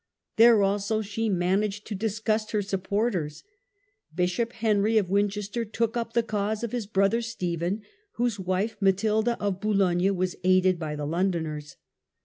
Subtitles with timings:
[0.37, 3.43] There also she managed to disgust her supporters.
[4.15, 7.83] Bishop Henry of Winchester took up the cause of his brother Stephen,
[8.13, 11.75] whose wife, Matilda of Boulogne, was aided by the Londoners.